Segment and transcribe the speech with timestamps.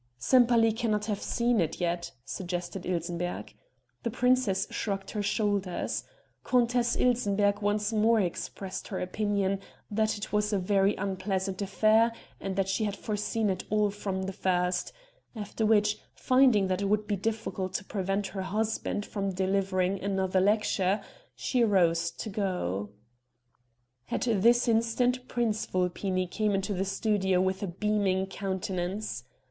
[0.17, 3.53] "Sempaly cannot have seen it yet," suggested Ilsenbergh.
[4.01, 6.05] The princess shrugged her shoulders.
[6.43, 9.59] Countess Ilsenbergh once more expressed her opinion
[9.91, 14.23] that "it was a very unpleasant affair and that she had foreseen it all from
[14.23, 14.91] the first,"
[15.35, 20.41] after which, finding that it would be difficult to prevent her husband from delivering another
[20.41, 20.99] lecture,
[21.35, 22.89] she rose to go.
[24.09, 29.25] At this instant Prince Vulpini came into the studio with a beaming countenance.